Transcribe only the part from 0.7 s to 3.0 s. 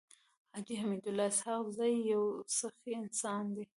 حميدالله اسحق زی يو سخي